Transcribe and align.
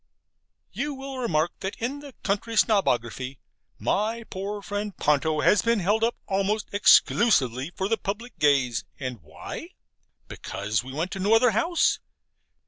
You 0.71 0.95
will 0.95 1.19
remark 1.19 1.51
that 1.59 1.75
in 1.75 1.99
the 1.99 2.13
Country 2.23 2.55
Snobography 2.55 3.37
my 3.77 4.23
poor 4.31 4.63
friend 4.63 4.97
Ponto 4.97 5.41
has 5.41 5.61
been 5.61 5.79
held 5.79 6.03
up 6.03 6.15
almost 6.25 6.69
exclusively 6.73 7.71
for 7.75 7.87
the 7.87 7.97
public 7.97 8.39
gaze 8.39 8.83
and 8.99 9.21
why? 9.21 9.75
Because 10.27 10.83
we 10.83 10.91
went 10.91 11.11
to 11.11 11.19
no 11.19 11.35
other 11.35 11.51
house? 11.51 11.99